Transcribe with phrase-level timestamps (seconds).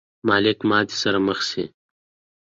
[0.27, 1.63] مالک ماتې سره مخ شي.